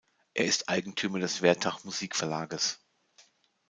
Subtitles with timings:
[0.33, 2.79] Er ist Eigentümer des Wertach Musikverlages.